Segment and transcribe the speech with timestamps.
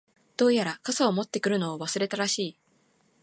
[0.35, 2.57] •どうやら、傘を持ってくるのを忘れたらしい。